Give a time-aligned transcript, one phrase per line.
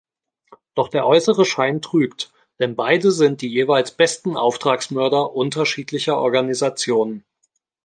[0.73, 7.23] Doch der äußere Schein trügt, denn beide sind die jeweils besten Auftragsmörder unterschiedlicher Organisationen.